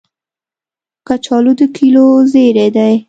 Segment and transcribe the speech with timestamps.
[1.07, 2.93] کچالو د کلیو زېری دی